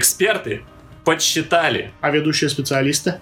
[0.00, 0.62] Эксперты
[1.04, 3.20] подсчитали А ведущие специалисты?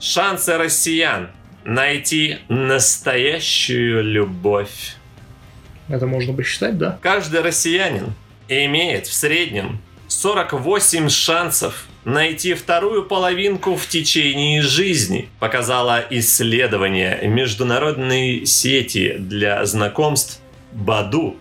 [0.00, 1.30] шансы россиян
[1.64, 4.96] найти настоящую любовь.
[5.88, 6.98] Это можно посчитать, да?
[7.00, 8.12] Каждый россиянин
[8.48, 19.14] имеет в среднем 48 шансов найти вторую половинку в течение жизни, показало исследование международной сети
[19.16, 20.40] для знакомств
[20.72, 21.36] Баду.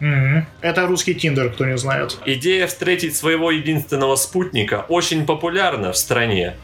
[0.00, 0.46] Мгм.
[0.60, 2.18] Это русский Тиндер, кто не знает.
[2.26, 6.54] Идея встретить своего единственного спутника очень популярна в стране.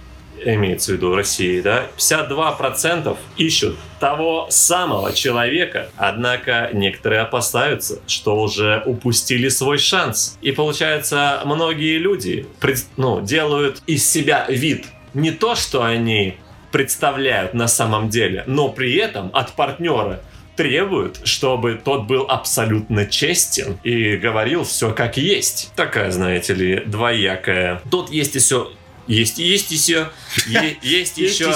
[0.43, 1.85] Имеется в виду в России, да?
[1.99, 10.39] 52% ищут того самого человека, однако некоторые опасаются, что уже упустили свой шанс.
[10.41, 16.37] И получается, многие люди пред- ну, делают из себя вид не то, что они
[16.73, 20.21] представляют на самом деле, но при этом от партнера
[20.61, 25.73] требуют, чтобы тот был абсолютно честен и говорил все как есть.
[25.75, 27.81] Такая, знаете ли, двоякая.
[27.91, 28.69] Тут есть еще...
[29.07, 30.09] Есть, есть еще...
[30.47, 31.53] е- Есть еще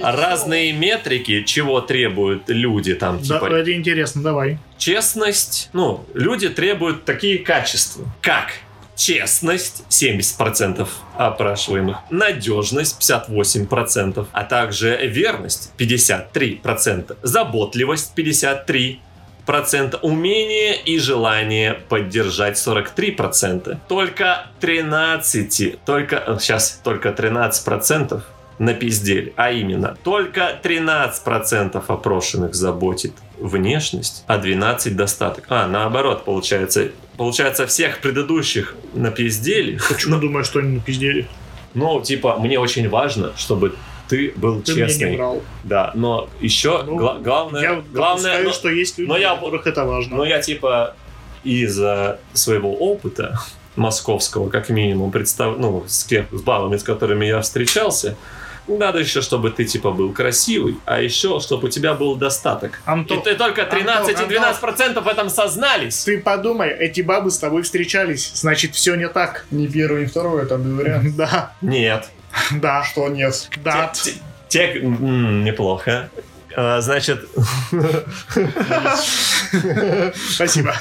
[0.00, 4.58] разные метрики, чего требуют люди там, Да, типа это интересно, давай.
[4.78, 5.70] честность.
[5.72, 8.52] Ну, люди требуют такие качества, как
[8.96, 22.56] честность 70% опрашиваемых, надежность 58%, а также верность 53%, заботливость 53%, умение и желание поддержать
[22.56, 23.78] 43%.
[23.88, 28.22] Только 13, только сейчас только 13%
[28.58, 35.44] напиздели, а именно только 13% опрошенных заботит внешность, а 12 достаток.
[35.48, 36.90] А, наоборот, получается.
[37.16, 39.78] Получается, всех предыдущих напиздели.
[39.88, 41.28] Почему думаешь, что они напиздели?
[41.74, 43.74] Ну, типа, мне очень важно, чтобы
[44.08, 45.16] ты был Ты мне не честный.
[45.16, 45.42] врал.
[45.64, 49.66] Да, но еще Ну, гла- главное, Я главное, но- что есть люди, но я- которых
[49.66, 50.16] это важно.
[50.16, 50.94] но я типа
[51.42, 53.38] из-за своего опыта
[53.76, 55.56] московского, как минимум, представ...
[55.58, 56.26] ну, с, кем...
[56.32, 58.16] с бабами, с которыми я встречался,
[58.66, 62.80] надо еще, чтобы ты типа был красивый, а еще, чтобы у тебя был достаток.
[62.84, 66.04] Антон, И ты только 13 и 12 процентов в этом сознались.
[66.04, 69.46] ты подумай, эти бабы с тобой встречались, значит, все не так.
[69.50, 71.14] Не первый, не второй, там без вариантов.
[71.16, 72.08] Да, Нет.
[72.50, 73.48] да, Что нет?
[73.62, 73.92] да.
[74.48, 76.08] Те- неплохо.
[76.56, 77.28] А, Значит,
[80.34, 80.74] Спасибо.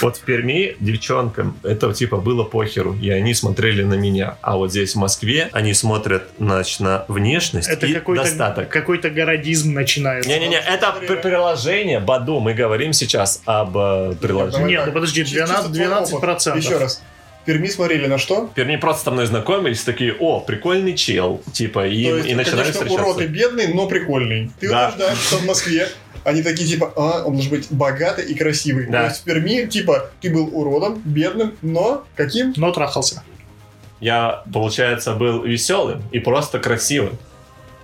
[0.00, 4.36] вот в Перми девчонкам это типа было похеру, и они смотрели на меня.
[4.42, 8.68] А вот здесь в Москве они смотрят значит, на внешность Это и какой-то достаток.
[8.68, 10.28] какой-то городизм начинается.
[10.28, 12.40] Не-не-не, это приложение Баду.
[12.40, 14.68] Мы говорим сейчас об э, приложении.
[14.68, 16.20] Нет, ну подожди, Чисто 12, твой 12 опыт.
[16.22, 16.64] процентов.
[16.64, 17.02] Еще раз.
[17.42, 18.48] В Перми смотрели на что?
[18.54, 22.58] Перми просто со мной знакомились, такие, о, прикольный чел, типа, и, То есть, и начинали
[22.60, 23.04] конечно, встречаться.
[23.04, 24.52] урод и бедный, но прикольный.
[24.60, 24.90] Ты Да.
[24.90, 25.88] утверждаешь, что в Москве
[26.24, 28.86] они такие, типа, а, он должен быть богатый и красивый.
[28.86, 29.02] Да.
[29.02, 32.52] То есть в Перми, типа, ты был уродом, бедным, но каким?
[32.56, 33.22] Но трахался.
[34.00, 37.18] Я, получается, был веселым и просто красивым.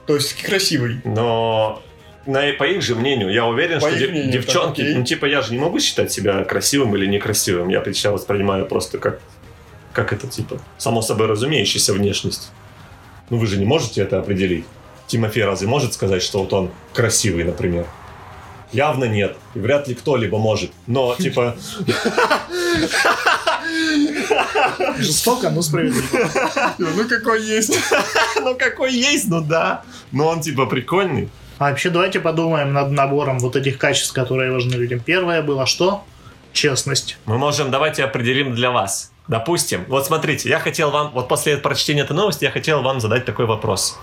[0.07, 1.01] То есть красивый.
[1.05, 1.83] Но
[2.27, 5.27] на, по их же мнению, я уверен, По что дев- мнению, девчонки, так, ну типа
[5.27, 7.69] я же не могу считать себя красивым или некрасивым.
[7.69, 9.21] Я себя воспринимаю просто как,
[9.93, 12.51] как это типа, само собой разумеющаяся внешность.
[13.31, 14.65] Ну вы же не можете это определить.
[15.07, 17.87] Тимофей разве может сказать, что вот он красивый, например?
[18.73, 19.37] Явно нет.
[19.55, 20.71] И вряд ли кто-либо может.
[20.87, 21.57] Но, типа,
[24.99, 26.31] Жестоко, но справедливо.
[26.79, 27.79] Ну какой есть.
[28.41, 29.83] ну какой есть, ну да.
[30.13, 31.29] Но он, типа, прикольный.
[31.59, 35.01] А вообще давайте подумаем над набором вот этих качеств, которые важны людям.
[35.01, 36.05] Первое было что?
[36.53, 37.19] Честность.
[37.27, 39.13] Мы можем, давайте определим для вас.
[39.29, 43.27] Допустим, вот смотрите, я хотел вам, вот после прочтения этой новости, я хотел вам задать
[43.27, 43.99] такой вопрос.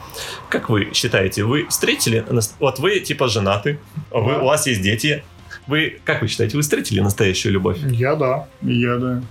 [0.50, 2.24] Как вы считаете, вы встретили,
[2.60, 3.80] вот вы типа женаты,
[4.12, 5.24] вы, у вас есть дети,
[5.66, 7.78] вы, как вы считаете, вы встретили настоящую любовь?
[7.84, 8.48] Я да.
[8.62, 9.22] Я, да.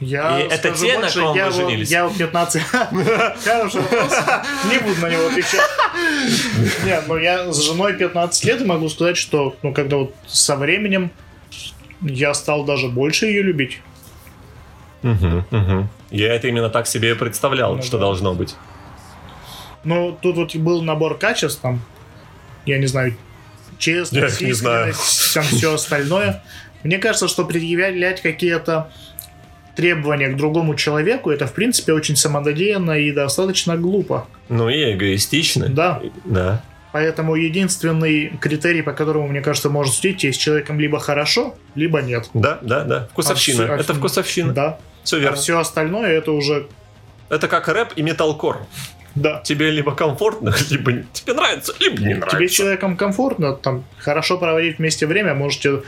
[0.00, 1.90] Я И это те, на больше, ком я вы женились?
[1.90, 2.62] Я вот 15...
[3.44, 4.12] Хороший вопрос.
[4.70, 5.60] Не буду на него отвечать.
[6.84, 10.56] Нет, ну я с женой 15 лет и могу сказать, что ну когда вот со
[10.56, 11.12] временем
[12.00, 13.80] я стал даже больше ее любить.
[15.04, 15.88] Мгм, мгм.
[16.10, 18.04] Я это именно так себе и представлял, Ну что да.
[18.04, 18.56] должно быть.
[19.84, 21.82] Ну, тут вот был набор качеств, там,
[22.64, 23.14] я не знаю,
[23.78, 24.94] честность, Я не знаю.
[25.34, 26.42] там все остальное.
[26.84, 28.90] Мне кажется, что предъявлять какие-то
[29.76, 34.26] требования к другому человеку, это, в принципе, очень самонадеянно и достаточно глупо.
[34.48, 35.68] Ну и эгоистично.
[35.68, 36.00] Да.
[36.24, 36.62] Да.
[36.94, 42.00] Поэтому единственный критерий, по которому, мне кажется, можно судить, есть с человеком либо хорошо, либо
[42.00, 42.30] нет.
[42.34, 43.08] Да, да, да.
[43.10, 43.64] Вкусовщина.
[43.64, 44.52] А всё- а это вкусовщина.
[44.52, 44.78] Да.
[45.02, 45.36] Все А верно.
[45.36, 46.68] все остальное это уже...
[47.30, 48.58] Это как рэп и металкор.
[49.16, 49.40] Да.
[49.42, 52.36] Тебе либо комфортно, либо тебе нравится, либо не нравится.
[52.36, 55.82] Тебе с человеком комфортно, там, хорошо проводить вместе время, можете...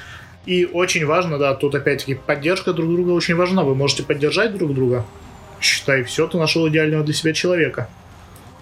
[0.45, 3.63] И очень важно, да, тут опять-таки поддержка друг друга очень важна.
[3.63, 5.07] Вы можете поддержать друг друга.
[5.61, 7.89] Считай, все, ты нашел идеального для себя человека.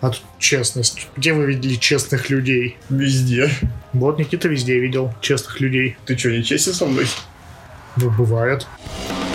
[0.04, 1.08] А тут честность.
[1.16, 2.76] Где вы видели честных людей?
[2.90, 3.48] Везде.
[3.94, 5.96] Вот Никита везде видел честных людей.
[6.04, 7.06] Ты что, не честен со мной?
[7.96, 8.66] Ну, бывает.
[9.08, 9.33] В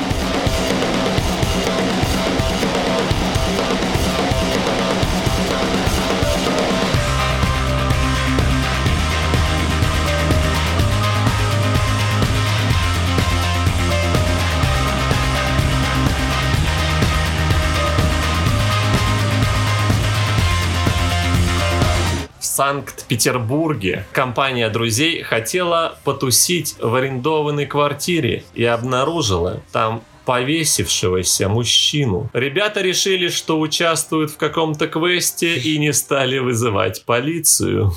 [22.60, 32.30] Санкт-Петербурге компания друзей хотела потусить в арендованной квартире и обнаружила там повесившегося мужчину.
[32.34, 37.94] Ребята решили, что участвуют в каком-то квесте и не стали вызывать полицию.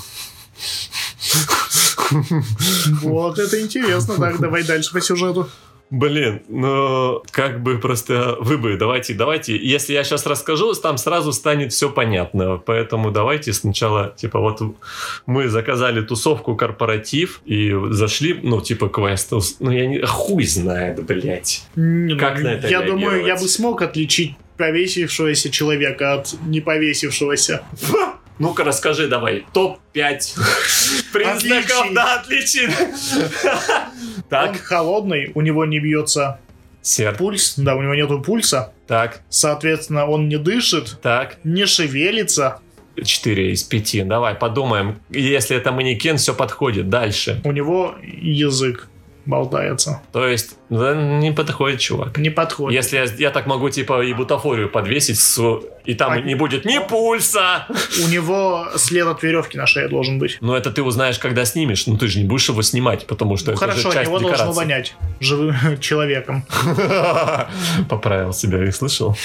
[3.01, 4.15] Вот это интересно.
[4.15, 5.49] Так, давай дальше по сюжету.
[5.93, 11.31] Блин, ну как бы просто вы бы давайте, давайте, если я сейчас расскажу, там сразу
[11.31, 14.59] станет все понятно, поэтому давайте сначала, типа вот
[15.27, 21.61] мы заказали тусовку корпоратив и зашли, ну типа квест, ну я не, хуй знает, блять.
[21.75, 27.61] Не, ну, Как на это Я думаю, я бы смог отличить повесившегося человека от неповесившегося.
[28.39, 30.39] Ну-ка расскажи давай, топ-5
[31.13, 32.67] признаков, да, отличий.
[34.23, 36.39] Он Так, холодный, у него не бьется
[36.81, 42.59] серп, пульс, да, у него нету пульса, так, соответственно, он не дышит, так, не шевелится,
[43.01, 47.41] 4 из 5, давай подумаем, если это манекен, все подходит, дальше.
[47.43, 48.89] у него язык
[49.25, 50.01] болтается.
[50.11, 52.17] То есть, да, не подходит, чувак.
[52.17, 52.75] Не подходит.
[52.75, 56.65] Если я, я так могу, типа, и бутафорию подвесить, с- и там А- не будет
[56.65, 57.65] ни пульса.
[58.03, 60.37] У него след от веревки на шее должен быть.
[60.41, 61.87] Но это ты узнаешь, когда снимешь.
[61.87, 64.19] Ну, ты же не будешь его снимать, потому что Ну, это хорошо, же часть него
[64.19, 66.45] должно вонять живым человеком.
[67.89, 69.15] Поправил себя и слышал.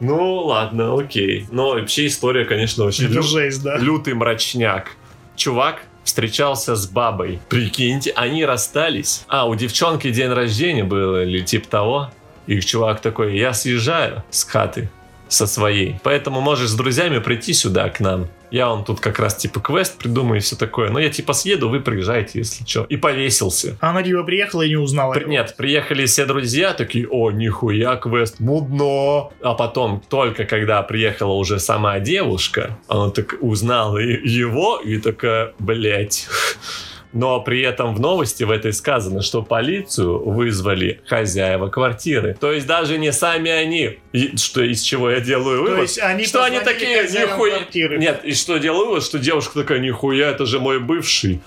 [0.00, 1.46] Ну, ладно, окей.
[1.50, 3.76] Но вообще история, конечно, очень Это лю- жесть, да.
[3.76, 4.92] лютый мрачняк.
[5.36, 7.40] Чувак встречался с бабой.
[7.48, 9.24] Прикиньте, они расстались.
[9.28, 12.10] А, у девчонки день рождения был или типа того.
[12.48, 14.90] И чувак такой, я съезжаю с хаты
[15.28, 16.00] со своей.
[16.02, 18.26] Поэтому можешь с друзьями прийти сюда к нам.
[18.50, 20.90] Я вам тут как раз типа квест придумаю и все такое.
[20.90, 22.84] Но я типа съеду, вы приезжайте, если что.
[22.88, 23.76] И повесился.
[23.80, 25.24] А Она типа приехала и не узнала При-.
[25.26, 29.30] Нет, приехали все друзья, такие, о, нихуя, квест, мудно.
[29.42, 36.28] А потом, только когда приехала уже сама девушка, она так узнала его и такая, блять.
[37.12, 42.36] Но при этом в новости в этой сказано, что полицию вызвали хозяева квартиры.
[42.38, 43.98] То есть даже не сами они.
[44.12, 45.82] И что из чего я делаю То вывод?
[45.82, 47.56] есть они что они такие, нихуя.
[47.56, 47.98] квартиры.
[47.98, 51.40] Нет, и что делаю вывод, что девушка такая, нихуя, это же мой бывший.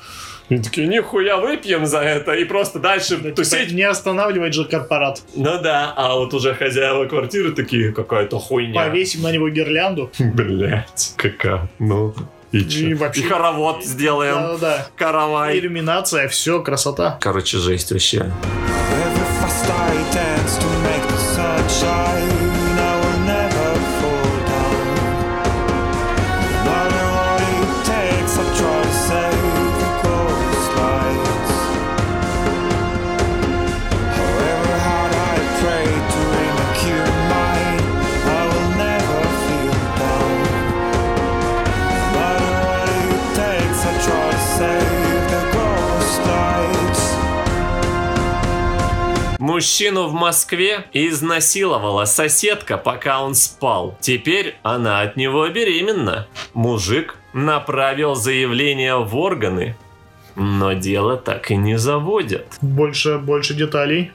[0.49, 3.71] И такие, нихуя, выпьем за это и просто дальше Да, типа, тусить.
[3.71, 5.21] не останавливать же корпорат.
[5.35, 8.73] Ну да, а вот уже хозяева квартиры такие, какая-то хуйня.
[8.83, 10.11] Повесим на него гирлянду.
[10.19, 11.69] Блять, какая.
[11.79, 12.13] Ну,
[12.53, 12.87] и чё?
[12.87, 14.35] И вообще- И хоровод сделаем.
[14.35, 14.87] Да-да-да.
[14.95, 15.59] Каравай.
[15.59, 17.17] Иллюминация, все, красота.
[17.19, 18.31] Короче, жесть вообще.
[21.67, 22.42] Every
[49.63, 53.97] Мужчину в Москве изнасиловала соседка, пока он спал.
[54.01, 56.27] Теперь она от него беременна.
[56.53, 59.77] Мужик направил заявление в органы,
[60.35, 62.45] но дело так и не заводят.
[62.59, 64.11] Больше, больше деталей.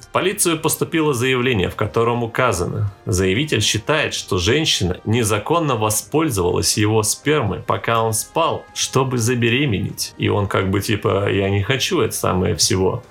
[0.00, 7.60] В полицию поступило заявление, в котором указано, заявитель считает, что женщина незаконно воспользовалась его спермой,
[7.60, 10.14] пока он спал, чтобы забеременеть.
[10.16, 13.04] И он как бы типа, я не хочу это самое всего.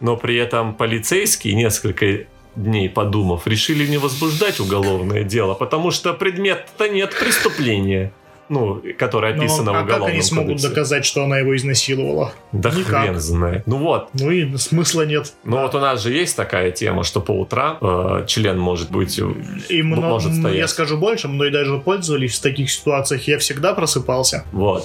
[0.00, 2.24] Но при этом полицейские несколько
[2.56, 8.12] дней подумав, решили не возбуждать уголовное дело, потому что предмет-то нет преступления.
[8.48, 10.68] ну, которая Но описана в а как уголовном они смогут кодексе.
[10.70, 12.32] доказать, что она его изнасиловала?
[12.52, 13.02] Да Никак.
[13.04, 13.66] хрен знает.
[13.66, 15.34] Ну вот, Ну и смысла нет.
[15.44, 19.18] ну вот у нас же есть такая тема, что по утрам э, член может быть...
[19.18, 19.30] э,
[19.68, 20.56] И мно- может стоять.
[20.56, 23.28] я скажу больше, мной даже пользовались в таких ситуациях.
[23.28, 24.44] Я всегда просыпался.
[24.52, 24.84] Вот.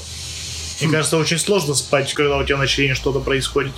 [0.82, 3.72] Мне кажется, очень сложно спать, когда у тебя на члене что-то происходит.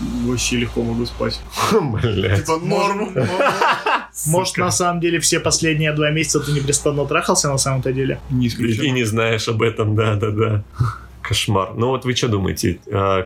[0.00, 1.40] Вообще легко могу спать.
[2.02, 2.40] Блять.
[2.40, 3.14] Типа норм.
[4.26, 8.20] Может, на самом деле, все последние два месяца ты непрестанно трахался на самом-то деле?
[8.30, 8.82] Не И, исключено.
[8.84, 10.64] и не знаешь об этом, да-да-да.
[11.28, 11.70] Кошмар.
[11.74, 12.78] Ну вот вы что думаете?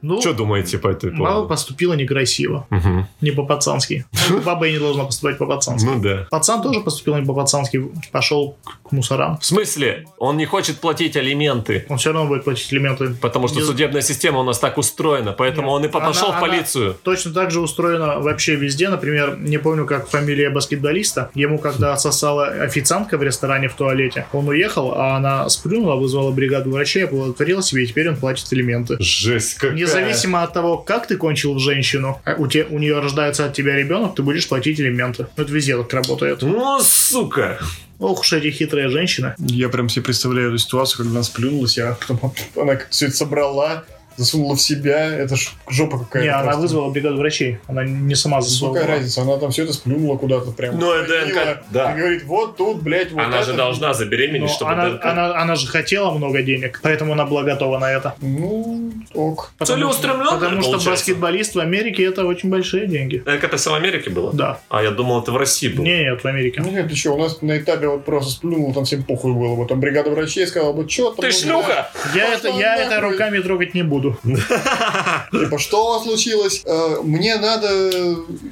[0.03, 1.49] Ну, что думаете по Мама поводу?
[1.49, 3.07] поступила некрасиво, Мгм.
[3.21, 4.05] не по-пацански.
[4.45, 5.85] Баба и не должна поступать по-пацански.
[5.87, 6.27] Ну да.
[6.31, 8.57] Пацан тоже поступил не по-пацански, пошел
[8.89, 9.39] к мусорам.
[9.39, 10.07] В смысле?
[10.19, 11.85] Он не хочет платить алименты.
[11.89, 13.09] Он все равно будет платить элементы.
[13.21, 16.39] Потому что Не- судебная система у нас так устроена, поэтому Нет, он и пошел она-
[16.39, 16.97] в полицию.
[17.03, 18.89] Точно так же устроено вообще везде.
[18.89, 21.31] Например, не помню, как фамилия баскетболиста.
[21.35, 26.71] Ему когда отсосала официантка в ресторане в туалете, он уехал, а она сплюнула, вызвала бригаду
[26.71, 28.97] врачей, оплодотворила себе, теперь он платит элементы.
[29.01, 29.77] Жесть какая.
[29.77, 33.55] Независимо от того, как ты кончил в женщину, а у, те, у нее рождается от
[33.55, 35.27] тебя ребенок, ты будешь платить элементы.
[35.37, 36.43] Ну, Это везде так работает.
[36.43, 37.59] Ну, сука.
[37.99, 39.35] Ох уж эти хитрые женщины.
[39.39, 43.85] Я прям себе представляю эту ситуацию, когда она сплюнулась, а потом она все это собрала,
[44.19, 45.07] засунула в себя.
[45.07, 46.25] Это ж жопа какая-то.
[46.25, 46.61] не, она просто.
[46.61, 47.59] вызвала бригаду врачей.
[47.67, 48.75] Она не сама Ну, засунула.
[48.75, 50.79] Какая разница, она там все это сплюнула куда-то прям.
[50.79, 51.93] Ну, ДНК, да.
[51.95, 53.47] И говорит, вот тут, блядь, вот Она это.
[53.47, 55.05] же должна Но забеременеть, чтобы она, ДНК.
[55.07, 58.15] она, она же хотела много денег, поэтому она была готова на это.
[58.21, 59.53] Ну, ок.
[59.57, 60.91] Потому, Целеустремлённая, потому что получается.
[60.91, 63.19] баскетболист в Америке это очень большие деньги.
[63.19, 64.33] Так это все в Америке было?
[64.33, 64.61] Да.
[64.69, 65.85] А я думал, это в России было.
[65.85, 66.61] Не, нет, в Америке.
[66.65, 69.55] Ну, нет, ты что, у нас на этапе вот просто сплюнул, там всем похуй было.
[69.55, 71.21] Вот там бригада врачей сказала, вот что там.
[71.21, 71.33] Ты ну,
[71.63, 71.91] шлюха!
[72.15, 74.08] Я, это, я это руками трогать не буду.
[74.23, 74.43] Блядь,
[75.31, 76.63] Типа, что у вас случилось?
[76.65, 77.91] Э, Мне надо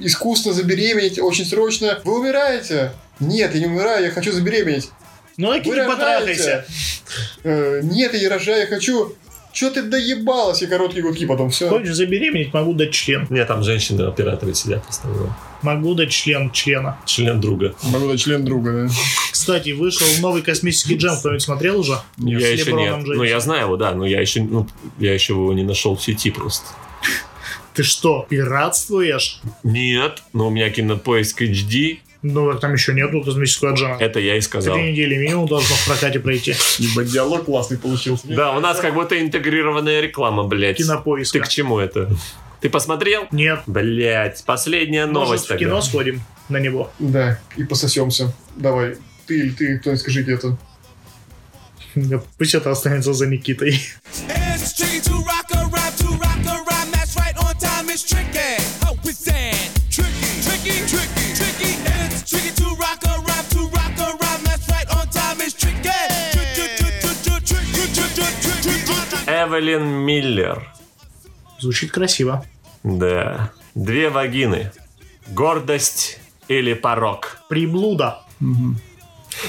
[0.01, 2.01] искусственно забеременеть, очень срочно.
[2.05, 2.93] Вы умираете?
[3.21, 4.91] Нет, я не умираю, я хочу забеременеть.
[5.37, 6.65] Ну, Вы не потрахайся.
[7.45, 9.15] Э, Нет, я не рожаю, я хочу...
[9.53, 10.61] Че ты доебалась?
[10.61, 11.71] И короткие гудки потом все.
[11.71, 13.27] Хочешь забеременеть, могу дать член.
[13.31, 15.35] Не, там женщины-операторы сидят в основном.
[15.63, 16.99] Могу дать член члена.
[17.07, 17.75] Член друга.
[17.83, 18.95] Могу дать член друга, да?
[19.33, 21.17] Кстати, вышел новый космический джем.
[21.17, 21.99] Кто-нибудь смотрел уже?
[22.19, 22.97] я с еще нет.
[23.05, 24.67] Ну, я знаю его, да, но я еще, ну,
[24.99, 26.67] я еще его не нашел в сети просто.
[27.75, 29.41] Ты что, пиратствуешь?
[29.63, 33.99] Нет, но у меня кинопоиск HD, Ну, там еще нету космического джема.
[34.01, 34.75] это я и сказал.
[34.77, 36.55] Три недели минимум должно в прокате пройти.
[36.79, 38.27] Ебать, диалог классный получился.
[38.29, 40.79] Да, у нас как будто интегрированная реклама, блядь.
[40.79, 41.41] Ты Кинопоиска.
[41.41, 42.09] к чему это?
[42.67, 43.29] Ты посмотрел?
[43.31, 43.63] Нет.
[43.69, 45.65] Блять, последняя Может, новость в тогда.
[45.65, 46.91] кино сходим на него.
[46.99, 48.35] Да, и пососемся.
[48.57, 48.97] Давай.
[49.25, 50.59] Ты или ты, кто-нибудь скажите это.
[51.95, 53.81] Да Пусть это останется за Никитой.
[69.29, 70.67] Эвелин Миллер.
[71.61, 72.45] Звучит красиво.
[72.87, 73.51] Да.
[73.75, 74.71] Две вагины.
[75.29, 77.39] Гордость или порог.
[77.49, 78.21] Приблуда.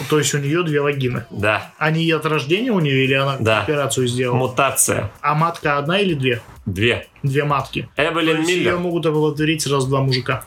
[0.09, 1.25] То есть у нее две вагины.
[1.29, 1.71] Да.
[1.77, 3.61] Они от рождения у нее или она Да.
[3.61, 4.35] операцию сделала?
[4.37, 5.11] Мутация.
[5.21, 6.41] А матка одна или две?
[6.65, 7.07] Две.
[7.23, 7.87] Две матки.
[7.95, 8.77] Эвелин есть ее Миллер.
[8.79, 10.43] могут оплодотворить сразу два мужика.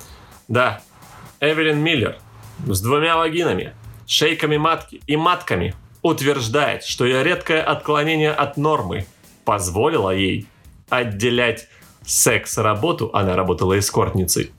[0.49, 0.82] Да.
[1.38, 2.16] Эвелин Миллер
[2.66, 3.73] с двумя вагинами,
[4.06, 9.06] шейками матки и матками утверждает, что ее редкое отклонение от нормы
[9.44, 10.47] позволило ей
[10.90, 11.68] отделять
[12.04, 14.50] секс-работу, она работала эскортницей,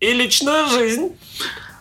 [0.00, 1.12] и личную жизнь.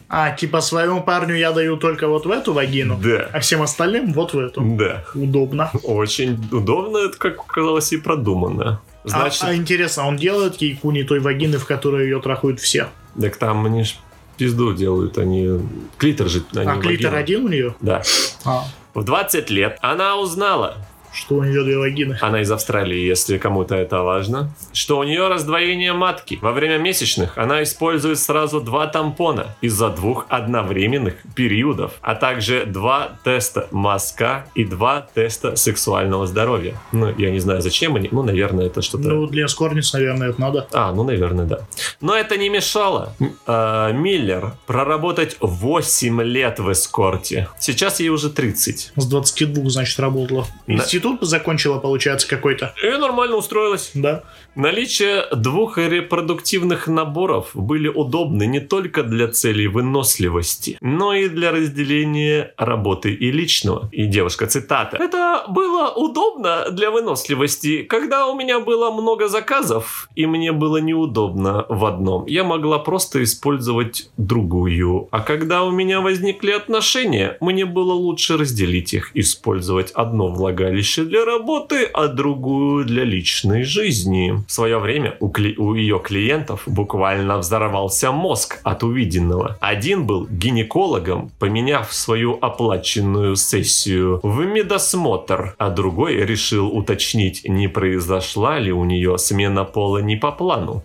[0.10, 3.30] А, типа своему парню я даю только вот в эту вагину, Да.
[3.34, 4.62] а всем остальным вот в эту.
[4.62, 5.04] Да.
[5.16, 5.72] Удобно.
[5.84, 8.80] Очень удобно, это, как оказалось, и продуманно.
[9.04, 12.90] А- Значит, а, интересно, он делает ей куни той вагины, в которой ее трахают все?
[13.20, 13.96] так там они ж
[14.38, 15.60] пизду делают, они...
[15.98, 17.18] Клитор же, они а клитор вагина.
[17.18, 17.76] один у нее?
[17.82, 18.04] Да.
[18.46, 20.78] А, В 20 лет она узнала,
[21.14, 22.18] что у нее две вагины.
[22.22, 26.40] она из Австралии, если кому-то это важно, что у нее раздвоение матки.
[26.42, 33.20] Во время месячных она использует сразу два тампона из-за двух одновременных периодов, а также два
[33.24, 36.76] теста мазка и два теста сексуального здоровья.
[36.92, 39.10] Ну, я не знаю, зачем они, ну, наверное, это что-то...
[39.10, 40.68] Ну, для эскорниц, наверное, это надо.
[40.74, 41.60] А, ну, наверное, да.
[42.02, 47.50] Но это не мешало э, Миллер проработать 8 лет в эскорте.
[47.60, 48.94] Сейчас ей уже 30.
[48.96, 50.48] С 22, значит, работала.
[50.68, 52.74] Институт институт закончила, получается, какой-то.
[52.84, 53.92] И нормально устроилась.
[53.94, 54.24] Да.
[54.56, 62.54] Наличие двух репродуктивных наборов были удобны не только для целей выносливости, но и для разделения
[62.58, 63.90] работы и личного.
[63.92, 64.98] И девушка, цитата.
[64.98, 71.66] Это было удобно для выносливости, когда у меня было много заказов, и мне было неудобно
[71.70, 72.26] в одном.
[72.28, 75.08] Я могла просто использовать другую.
[75.12, 81.26] А когда у меня возникли отношения, мне было лучше разделить их, использовать одно влагалище для
[81.26, 84.34] работы, а другую для личной жизни.
[84.48, 89.58] В свое время у, кли- у ее клиентов буквально взорвался мозг от увиденного.
[89.60, 98.60] Один был гинекологом, поменяв свою оплаченную сессию в медосмотр, а другой решил уточнить, не произошла
[98.60, 100.84] ли у нее смена пола не по плану.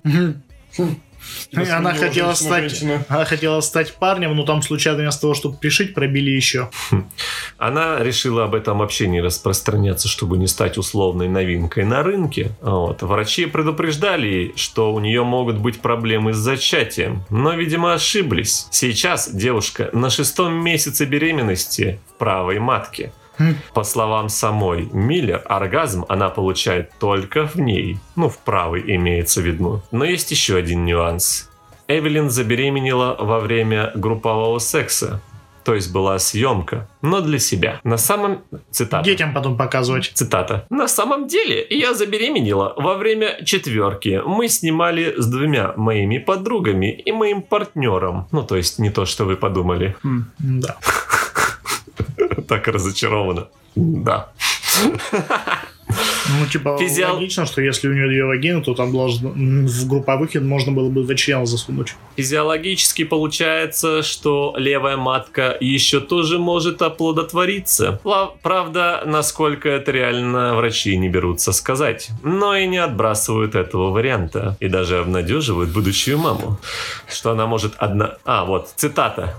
[1.54, 6.30] Она хотела стать, она хотела стать парнем, но там случайно вместо того, чтобы пришить, пробили
[6.30, 6.70] еще.
[7.58, 12.52] Она решила об этом вообще не распространяться, чтобы не стать условной новинкой на рынке.
[12.60, 13.02] Вот.
[13.02, 18.66] Врачи предупреждали что у нее могут быть проблемы с зачатием, но, видимо, ошиблись.
[18.70, 23.12] Сейчас девушка на шестом месяце беременности в правой матке.
[23.74, 27.98] По словам самой Миллер, оргазм она получает только в ней.
[28.16, 29.82] Ну, в правой имеется в виду.
[29.92, 31.48] Но есть еще один нюанс.
[31.88, 35.20] Эвелин забеременела во время группового секса.
[35.64, 37.80] То есть была съемка, но для себя.
[37.84, 38.38] На самом...
[38.70, 39.04] Цитата.
[39.04, 40.10] Детям потом показывать.
[40.14, 40.64] Цитата.
[40.70, 44.22] На самом деле, я забеременела во время четверки.
[44.24, 48.28] Мы снимали с двумя моими подругами и моим партнером.
[48.32, 49.94] Ну, то есть не то, что вы подумали.
[50.04, 50.76] М, Да.
[52.48, 53.48] Так разочарована.
[53.76, 54.28] Да.
[56.30, 60.34] Ну, типа, Физиол- логично, что если у нее две вагины, то там должно, в групповых
[60.34, 61.94] можно было бы два члена засунуть.
[62.16, 68.00] Физиологически получается, что левая матка еще тоже может оплодотвориться.
[68.42, 72.10] Правда, насколько это реально, врачи не берутся сказать.
[72.22, 74.56] Но и не отбрасывают этого варианта.
[74.60, 76.58] И даже обнадеживают будущую маму.
[77.10, 78.16] Что она может одна...
[78.26, 79.34] А, вот, цитата.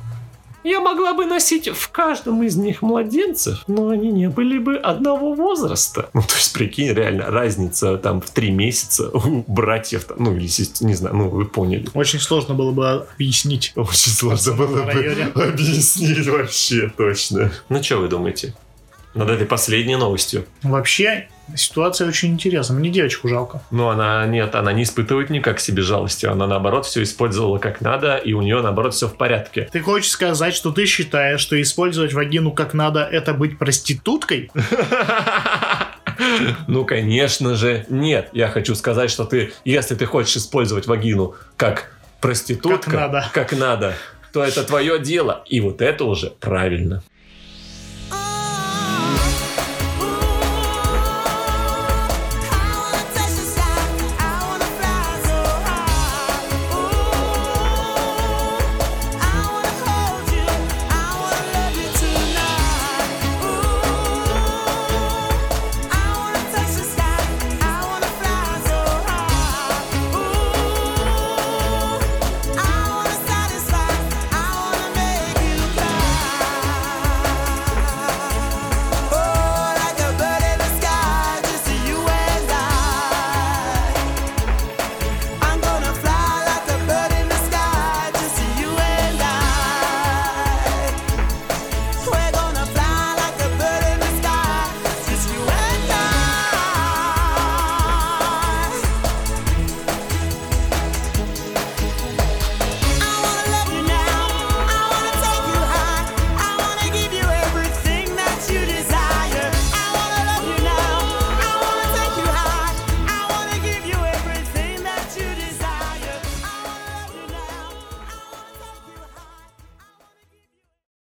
[0.64, 5.34] Я могла бы носить в каждом из них младенцев, но они не были бы одного
[5.34, 6.10] возраста.
[6.14, 10.50] Ну, то есть, прикинь, реально, разница там в три месяца у братьев, ну, или
[10.84, 11.88] не знаю, ну, вы поняли.
[11.94, 13.72] Очень сложно было бы объяснить.
[13.76, 17.52] Очень сложно было бы объяснить вообще точно.
[17.70, 18.54] Ну, что вы думаете?
[19.14, 20.46] Над этой последней новостью.
[20.62, 22.78] Вообще, ситуация очень интересная.
[22.78, 23.62] Мне девочку жалко.
[23.72, 26.26] Ну, она нет, она не испытывает никак к себе жалости.
[26.26, 29.70] Она, наоборот, все использовала как надо, и у нее, наоборот, все в порядке.
[29.72, 34.52] Ты хочешь сказать, что ты считаешь, что использовать вагину как надо, это быть проституткой?
[36.68, 38.30] Ну, конечно же, нет.
[38.34, 43.26] Я хочу сказать, что ты, если ты хочешь использовать вагину как проститутка, Как надо.
[43.34, 43.94] как надо,
[44.34, 45.44] то это твое дело.
[45.48, 47.02] И вот это уже правильно.